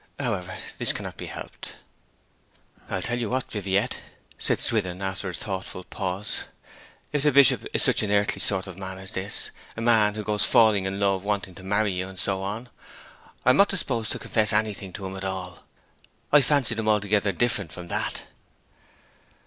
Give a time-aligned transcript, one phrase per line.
[0.19, 1.73] However, this cannot be helped.'
[2.89, 3.97] 'I tell you what, Viviette,'
[4.39, 6.45] said Swithin, after a thoughtful pause,
[7.13, 10.23] 'if the Bishop is such an earthly sort of man as this, a man who
[10.23, 12.69] goes falling in love, and wanting to marry you, and so on,
[13.45, 15.65] I am not disposed to confess anything to him at all.
[16.31, 18.23] I fancied him altogether different from that.'